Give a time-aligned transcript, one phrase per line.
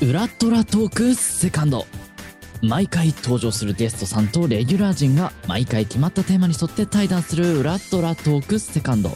[0.00, 1.84] ウラトラトークセカンド
[2.62, 9.10] 毎回登場するゲストさんとレギュラー陣が毎回決まったテーマに沿って対談するウラトラトークセカンド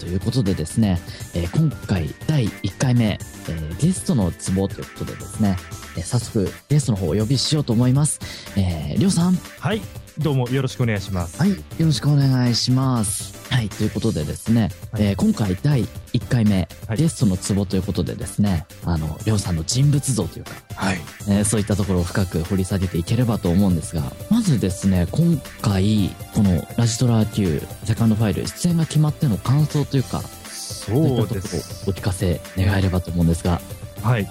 [0.00, 1.00] ということでですね、
[1.34, 5.56] えー今回第1回目、えーゲストのツボということでですね、
[5.96, 8.20] えー早速ゲストの方をお呼びしようと思います。
[8.56, 9.34] えーりょうさん。
[9.60, 9.80] はい、
[10.18, 11.40] どうもよろしくお願いします。
[11.40, 13.35] はい、よろしくお願いします。
[13.56, 20.98] はい、ということでですね、はいえー今回第1回目、はいゲストのツボということでですね、あの、りょうさんの人物像というか、はい。
[21.26, 31.90] えーそういったところを深く掘り下げていければと思うんですが、まずですね、今回、このラジトラ Q セカンドファイル出演が決まっての感想というか、そういったところをそうです。
[31.90, 33.62] お聞かせ願えればと思うんですが、
[34.02, 34.28] はい。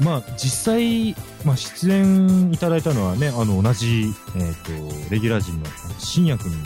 [0.00, 4.54] まあ実際、まあ、出演いただいたのはね、あの同じ、えっ、
[5.08, 5.66] と、レギュラー陣の
[5.98, 6.56] 新薬に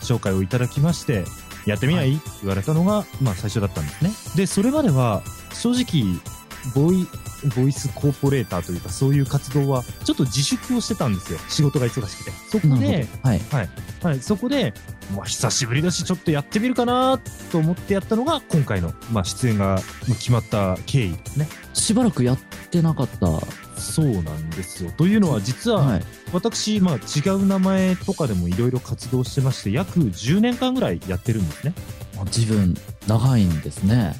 [0.00, 1.24] 紹介をいただきまして、
[1.66, 4.10] やってみない、はって言われたのが、まあ最初だったんですね。
[4.36, 6.20] で、それまでは、正直、
[6.74, 7.06] ボイ、
[7.56, 11.38] ボイスコーポレーターというか、そういう活動は、ちょっと自粛をしてたんですよ。
[11.48, 12.30] 仕事が忙しくて。
[12.50, 13.28] そこで、ほど。
[13.28, 13.40] はい。
[14.02, 14.74] はい、そこで、
[15.14, 17.18] まあ、久しぶりだし、ちょっとやってみるかな
[17.50, 21.48] と思ってやったのが、今回の、まあ、出演が決まった経緯ですね。
[21.74, 22.38] しばらくやっ
[22.70, 23.26] てなかった。
[23.82, 24.92] そうなんですよ。
[24.96, 26.02] というのは、実は、はい。
[26.32, 31.74] 私、まあ、違う名前とかでもいろいろ活動してまして、約10年間ぐらいやってるんですね。
[32.16, 32.74] まあ自分、
[33.06, 34.14] 長いんですね。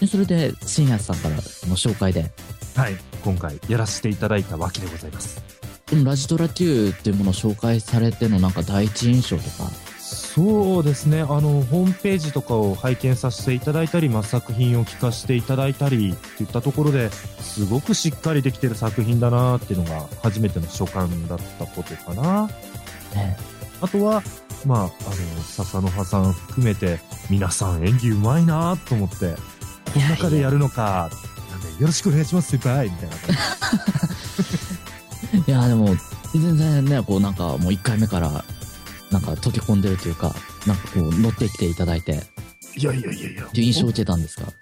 [0.00, 2.30] でそれで、深夜さんからの紹介で、
[2.76, 2.96] はい。
[3.24, 5.42] 今回、やらせていただいたわけでございます。
[5.90, 9.70] このラジトラ Q っていうものを紹介されてのなんか第一印象とか、
[10.08, 11.20] そうですね。
[11.20, 22.46] あの、ホームページとかを拝見させていただいたり、まあ、作品を聞かせていただいたり、っていったところで、すごくしっかりできてる作品だなっていうのが、初めての所感だったことかな。
[23.14, 23.36] ね、
[23.80, 24.22] あとは、
[24.64, 24.90] まあ、あの、
[25.42, 29.34] 笹の葉さん含めて、皆さん演技うまいなと思って、
[29.92, 31.10] この中でやるのか、
[31.50, 33.36] なんで、よろしくお願いします、先輩みたいな感
[35.44, 35.44] じ。
[35.50, 35.94] いや、でも、
[36.32, 38.44] 全然ね、こうなんかもう1回目から、
[39.10, 40.34] なんか溶け込んでるというか、
[40.66, 42.22] なんかこう乗ってきていただいて、
[42.76, 44.52] いやいやいやいやっていう印象を受けたんですか？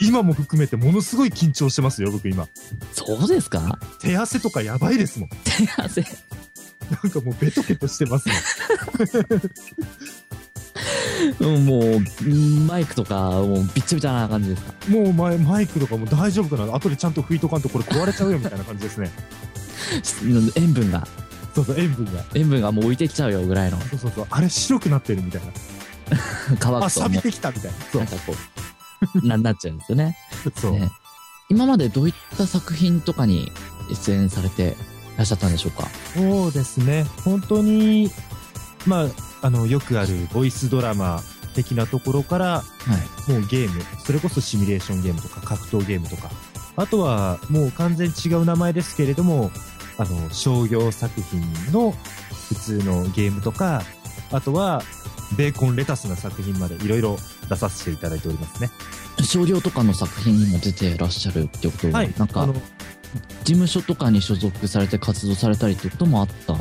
[0.00, 2.48] 今も含めてものすごい緊張してますよ、僕今。
[2.92, 3.78] そうですか？
[4.00, 5.28] 手汗とかやばいですもん。
[5.28, 5.36] 手
[5.76, 6.04] 汗。
[7.02, 8.28] なんかもうベトベトしてます
[11.40, 12.00] もう、
[12.66, 14.74] マイクとか、もうビッチャビチャな感じですか？
[14.88, 19.10] もうマイマイクとかも大丈夫かな後でちゃんと拭いとかんとこれ壊れちゃうよみたいな感じですね。
[20.56, 21.06] 塩分が、
[21.54, 22.24] そうそう、塩分が。
[22.34, 24.26] 塩分がもう浮いてきちゃうよぐらいのそうそうそう。
[24.30, 25.48] あれ白くなってるみたいな。
[25.48, 25.52] あ、
[26.58, 27.76] 乾くとも錆びてきたみたいな。
[27.76, 28.10] う、そうなん。
[28.10, 28.34] かこ
[29.22, 30.16] う、な、 なっちゃうんですよね。
[30.56, 30.72] そう。
[30.72, 30.90] ね
[31.48, 33.52] 今までどういった作品とかに
[34.06, 35.86] 出演されていらっしゃったんでしょうか？
[36.14, 37.04] そうですね。
[37.24, 38.10] 本当に、
[38.86, 39.06] まあ、
[39.46, 41.22] あの、よくあるボイスドラマ
[41.54, 42.64] 的なところから、は
[43.28, 43.30] い。
[43.32, 46.30] もうゲーム、それこそシミュレーションゲームとか格闘ゲームとか、
[46.76, 49.50] あとはもう完全に違う名前ですけれども、
[49.98, 51.40] あの、商業作品
[51.72, 51.94] の
[52.48, 53.82] 普通のゲームとか、
[54.30, 54.82] あとは、
[55.36, 57.16] ベーコンレタスな作品までいろいろ
[57.48, 58.70] 出させていただいておりますね。
[59.24, 62.46] 少量とかの作品にも出てらっしゃるってことは、なんか
[63.44, 66.56] 事務所とかに所属されて活動されたりってこともあった？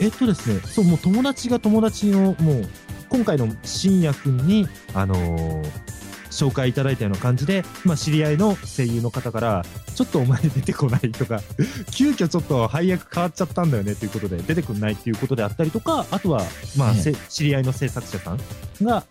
[0.00, 2.68] えっとですね、そう、もう友達が友達の、もう、
[3.08, 5.95] 今回の深夜くんに、あのー
[6.36, 9.64] 紹介いただいたような感じで、まあ、知り合いの声優の方から、
[9.94, 11.40] ちょっとお前出てこないとか、
[11.90, 16.44] 急遽ちょっと配役変わっちゃったんだよねということで、出てくんないっていうことであったりとか、あとは、
[16.76, 18.40] まあ、ええせ知り合いの制作者さん
[18.82, 19.04] が、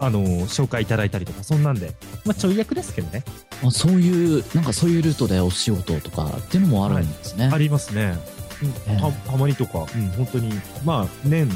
[0.00, 3.24] あのー紹介いただいたりとか、そんなんで、まあ、ちょい役ですけどね。
[3.62, 7.50] あそういう、なんかそういうルートでお仕事とかっていうのもあるんですね。
[7.52, 8.18] ありますね。
[8.86, 10.52] たたまにとか、うん、本当に、
[10.84, 11.48] まあ、年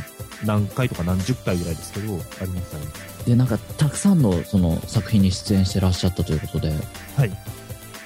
[0.45, 3.08] 何回とか何十回ぐらいですけど、ありますね。
[3.27, 6.73] で、なんかたくさんのその作品に出演してらっしゃったということで、
[7.17, 7.33] はい。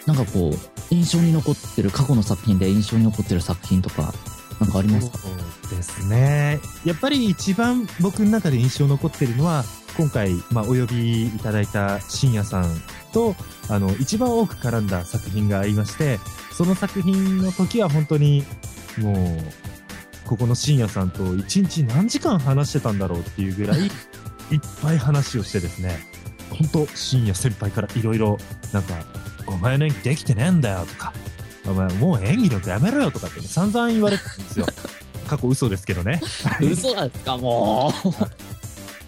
[0.06, 4.12] なんかこう、印象に残ってる、過去の作品で印象に残ってる作品とか、
[4.60, 5.18] なんかありますか？
[5.18, 6.60] そうですね。
[6.84, 9.64] やっぱり一番僕の中で印象残ってるのは、
[9.96, 12.82] 今回、まあ、お呼びいただいた深夜さん
[13.12, 13.36] と、
[13.68, 16.18] あの、一番多く絡んだ作品がありまして、
[16.52, 18.44] その作品の時は本当に、
[18.98, 19.16] もう、
[20.24, 23.90] ここの深夜さんと一日何時間話してたんだろうっていうぐらい、
[24.52, 25.98] いっぱい話をしてですね、
[26.50, 28.38] 本当深夜先輩からいろいろ、
[28.72, 28.94] なんか、
[29.46, 31.12] お前の演技できてねえんだよとか、
[31.66, 34.66] お前もう演技力やめろよとかって、ね、散々言われてたんですよ。
[35.26, 36.20] 過去嘘ですけどね。
[36.60, 37.92] 嘘なんですか、も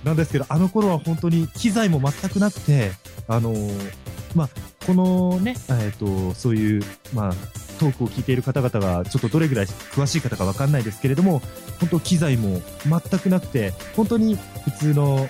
[0.03, 0.07] う。
[0.07, 2.93] なんですけど、あの頃は本当に機材も全くなくて、
[3.29, 3.93] あのー
[4.35, 4.49] まあ、
[4.87, 6.83] このね、えっ、と、そういう、
[7.15, 7.35] まあ、
[7.85, 11.43] トークを聞いている方々が、ちょっとどれぐらい詳しい方かわかんないですけれども、
[11.81, 15.29] 本当機材も全くなくて、本当に普通の、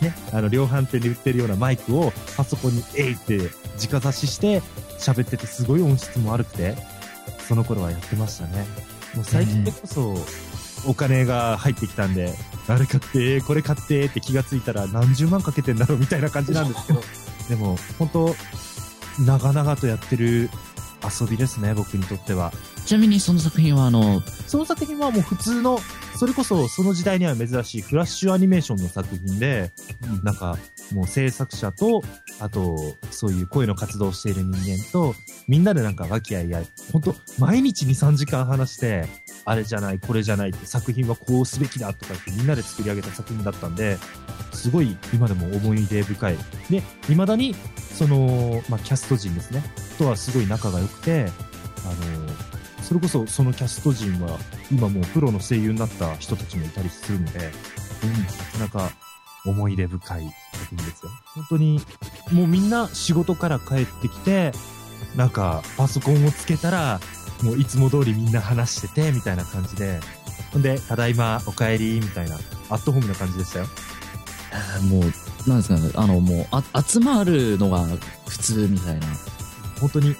[0.00, 3.50] ね、あの、量販店で売ってるようなマイクをパソコンにえいって
[3.90, 4.62] 直差しして、
[4.98, 6.76] 喋っててすごい音質も悪くて、
[7.48, 8.64] その頃はやってましたね。
[9.14, 10.14] もう最近でこそ、
[10.86, 12.32] お金が入ってきたんで、
[12.68, 17.00] あれ買って、これ買ってって気がついたら何十万かけてんだろうみたいな感じなんですけど、
[17.48, 18.36] でも本当、
[19.24, 20.50] 長々とやってる
[21.02, 22.52] 遊びですね、僕にとっては。
[22.84, 25.78] ちなみにその作品はあの、その作品はもう普通の、
[26.16, 29.72] それこそその時代には珍しいフラッシュアニメーションの作品で、
[30.22, 30.56] なんか
[30.92, 32.02] もう制作者と、
[32.40, 35.14] あとそういう声の活動をしている人間と、
[35.48, 39.06] みんなでなんか和気あいあい、本当毎日2、3時間話して、
[39.44, 43.98] あれじゃない、これじゃないって作品はこうすべきだとか言ってみんなで作り上げた作品だったんで、
[44.52, 46.38] すごい今でも思い出深い。
[46.70, 47.54] で、未だに
[47.96, 49.62] その、まあ、キャスト陣ですね、
[49.98, 54.38] とはすごい仲が良くて、あのそれこそそのキャスト陣は
[54.70, 57.38] 今もうプロの声優になった人たちもいたりするので、
[58.60, 58.90] なかなか
[59.46, 61.10] 思い出深い作品ですよ。
[61.34, 61.80] 本当に
[62.32, 64.52] もうみんな仕事から帰ってきて、
[65.16, 67.00] なんかパソコンをつけたら、
[67.42, 70.00] もういつも通りみんな話してて、みたいな感じで、
[70.52, 72.36] ほんで、ただいま、お帰り、みたいな、
[72.70, 73.66] アットホームな感じでしたよ。
[74.52, 77.84] えーもう、なんですかね、あの、もう、あ、集まるのが
[78.26, 79.06] 普通みたいな、
[79.80, 80.16] 本当に、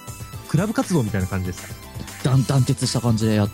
[0.47, 1.59] クラブ活動みたいな感じでし
[2.23, 2.29] た。
[2.29, 3.47] 団団結した感じでや、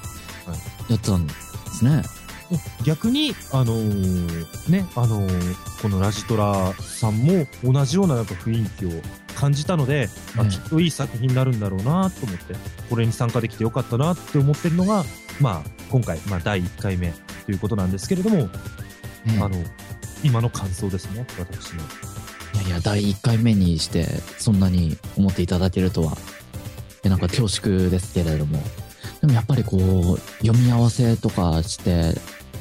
[0.90, 1.34] やってたんで
[1.74, 2.04] すね。
[2.84, 8.90] 逆に、あのーね、あのーこのラジトラさんも同じようななんか雰囲気を
[9.36, 12.56] 感じたので、あええきっといい作品になるんだろうなと思って、
[12.90, 15.04] これに参加できてよかったなって思ってるのが、
[15.42, 17.14] まあ、今回、まあ、第1回目
[17.46, 18.48] ということなんですけれども、え
[19.36, 19.58] えあの、
[20.24, 21.82] 今の感想ですね、私の。
[21.82, 24.06] いやいや、第1回目にして、
[24.38, 26.18] そんなに思っていただけるとは、
[27.04, 28.62] なんか恐縮ですけれども、
[29.22, 32.14] でもやっぱりこう、読み合わせとかして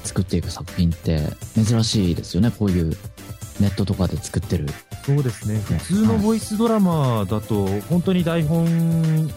[0.04, 1.22] 作っていく作品って
[1.54, 2.96] 珍しいですよね、こういう
[3.60, 4.66] ネットとかで作ってる。
[5.04, 5.54] そうですね。
[5.54, 8.64] ね普通のボイスドラマだと、本当に台本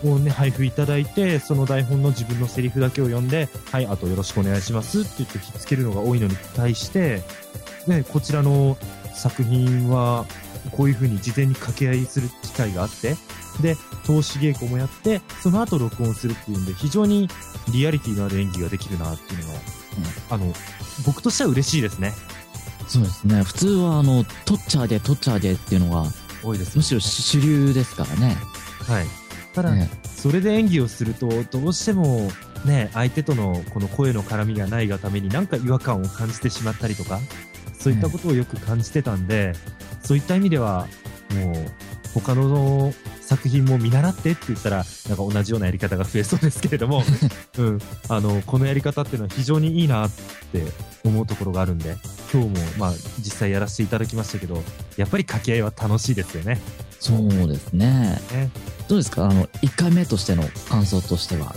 [0.03, 7.23] をね、配布いただいて、その台本の自分のセリフだけを読んで、はい、あとよろしくお願いしますって言ってひっつけるのが多いのに対して、
[7.87, 8.77] ね、こちらの
[9.13, 10.25] 作品は、
[10.71, 13.15] こういう風に事前に掛け合いする機会があって、
[13.61, 13.75] で、
[14.05, 17.27] 投資稽古もやって、その後録音するっていうんで、非常に
[17.71, 19.59] リアリティのある演技ができるなっていうのが、
[20.29, 20.53] あの、
[21.05, 22.13] 僕としては嬉しいですね。
[22.87, 26.09] そうですね、普通はあの、取っちゃあげ、取っちゃあげっていうのが、
[26.43, 28.37] 多いですむしろ主流ですからね。
[28.87, 29.05] はい。
[29.53, 32.31] ただ、ねそれで演技をすると、どうしても、
[32.65, 37.19] ね、相手とのこの声の絡みがないがためになんか違和感を感じてしまったりとか、
[37.77, 39.53] そういったことをよく感じてたんで、
[40.03, 40.87] そういった意味では、
[41.35, 41.55] もう、
[42.19, 42.91] 他の
[43.21, 47.03] 作品も見習ってって言ったら、なんか同じようなやり方が増えそうですけれども、
[47.59, 47.79] うん、
[48.09, 50.11] あの、このやり方っていうのは非常にいいなっ
[50.51, 50.65] て
[51.03, 51.97] 思うところがあるんで、
[52.31, 54.61] 今日も、まあ、実際やらせていただきましたけど、
[54.97, 56.59] やっぱり掛け合いは楽しいですよね。
[56.99, 58.19] そうですね。
[58.31, 58.49] ね
[58.87, 59.25] どうですか？
[59.25, 61.55] あの、1回目としての感想としては。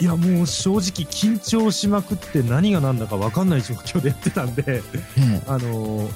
[0.00, 0.80] いやもう正直
[1.10, 4.82] 緊張しまくって何が何だか分かんない状況でやってたんで、え
[5.16, 6.12] えあのー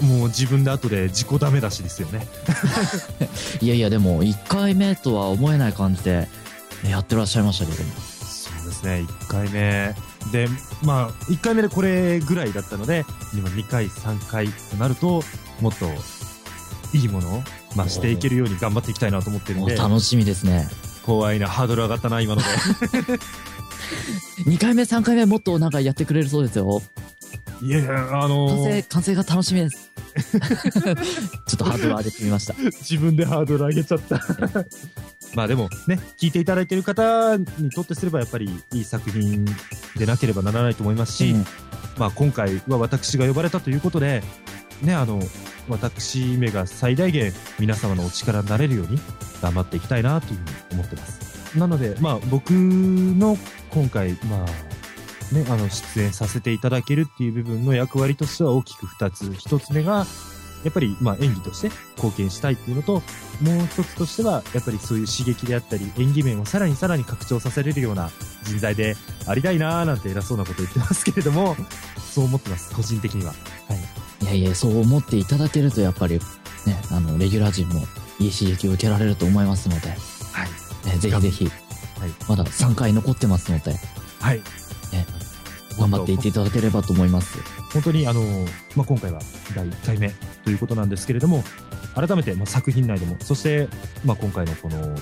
[0.00, 2.26] もう自分で後で自己ダメ出しですよね。
[3.62, 6.28] いやいや、でも、1回目とは思えない感じで、
[6.82, 7.90] ねやってらっしゃいましたけども。
[8.82, 9.94] ですね、1回目。
[10.32, 10.48] で、
[10.82, 15.22] まあ、1回目でこれぐらいだったので、今2回、3回となると、
[15.60, 15.86] もっと
[16.96, 17.42] いいものを、
[17.76, 20.68] まあ、していけるように頑張っていきたいなと思ってるんで、楽しみですね。
[21.04, 22.46] 怖いな、ハードル上がったな、今ので。
[24.46, 26.82] 2回目、3回目もっとなんかやってくれるそうですよ。
[27.62, 29.90] いやいや、あのー完成、完成が楽しみです。
[30.32, 30.40] ちょ
[31.54, 32.54] っとハードル上げてみました。
[32.54, 34.20] 自分でハードル上げちゃった。
[35.34, 39.44] まあでもね、聞いていただいている方にとってすればやっぱりいい作品
[39.96, 41.46] でなければならないと思いますし、うん
[41.98, 44.22] まあ今回は私が呼ばれたということで、
[44.82, 45.20] ね、あの、
[45.68, 48.98] 私めが最大限皆様のお力になれるように
[49.40, 51.58] 頑張っていきたいなというふうに思ってます。
[51.58, 53.36] なので、まあ僕の
[53.70, 59.24] 今回、まあ、ね、あの、出演させていただけるっていう部分の役割としては大きく2つ。
[59.24, 60.06] 1つ目が、
[60.64, 68.10] やっぱり、まあ、演技として貢献したいっていうのと、もう一つとしては、やっぱりそういう刺激であったり、演技面をさらにさらに拡張させれるような
[68.44, 71.56] 人材でありたいなーなんて偉そうなこと言ってますけれども、
[72.12, 73.32] そう思ってます、個人的には。
[73.68, 74.24] はい。
[74.24, 76.20] いやいや、そう思っていただけると、やっぱり、ね、
[76.90, 77.80] あの、レギュラー陣も
[78.18, 79.98] いい刺激を受けられると思いますので、はい。
[80.88, 81.52] ね、ぜひぜひ、はい
[82.28, 83.76] まだ3回残ってますので、
[84.20, 84.38] はい。
[84.92, 85.06] ね、
[85.78, 87.38] 頑張っていっていただければと思います。
[87.72, 88.22] 本当にあの、
[88.76, 89.20] まあ、今回は
[89.54, 90.10] 第1回目
[90.44, 91.42] ということなんですけれども、
[91.94, 93.68] 改めてまあ作品内でも、そして、
[94.04, 94.96] まあ、今回のこの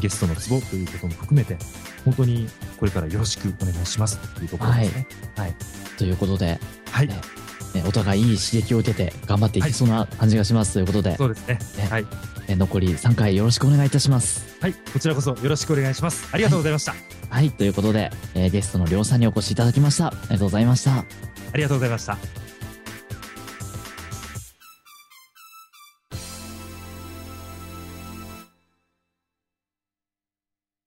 [0.00, 1.56] ゲストのツボということも含めて、
[2.04, 5.06] 本当にこれからよろしくお願いしますというところですね。
[5.36, 5.56] はい、はい、
[5.96, 6.58] ということで、
[6.90, 7.20] はい、ね、
[7.74, 11.58] ね、お互いいい刺激を受けて頑張っていきそうな感じがします、ということで、そうですね。
[11.78, 12.06] ねはい、
[12.48, 14.56] ね、残り3回よろしくお願いいたします。
[14.60, 16.28] はい、こちらこそよろしくお願いします。
[16.32, 16.92] ありがとうございました。
[16.92, 17.00] はい、
[17.30, 20.08] はい、ということで、えー、ゲストのりょうさんにお越しいただきました。
[20.08, 21.31] ありがとうございました。
[21.52, 22.41] ありがとうございました。